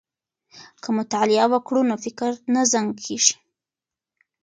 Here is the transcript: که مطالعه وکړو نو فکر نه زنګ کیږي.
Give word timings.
که 0.81 0.89
مطالعه 0.97 1.45
وکړو 1.51 1.79
نو 1.89 1.95
فکر 2.03 2.31
نه 2.53 2.61
زنګ 2.71 2.89
کیږي. 3.03 3.35